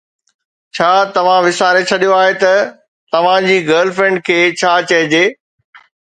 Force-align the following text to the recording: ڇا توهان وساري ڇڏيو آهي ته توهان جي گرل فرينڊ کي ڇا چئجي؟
ڇا 0.75 0.87
توهان 1.15 1.39
وساري 1.47 1.81
ڇڏيو 1.89 2.11
آهي 2.21 2.31
ته 2.43 2.53
توهان 3.15 3.49
جي 3.49 3.57
گرل 3.69 3.89
فرينڊ 3.99 4.17
کي 4.31 4.39
ڇا 4.63 4.73
چئجي؟ 4.93 5.21